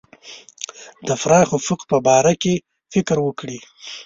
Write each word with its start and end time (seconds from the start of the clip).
د 1.07 1.09
پراخ 1.21 1.49
افق 1.59 1.79
په 1.91 1.97
باره 2.07 2.33
کې 2.41 2.53
فکر 2.93 3.17
وکړي. 3.21 3.57